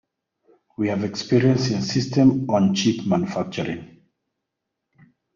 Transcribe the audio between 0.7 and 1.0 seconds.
We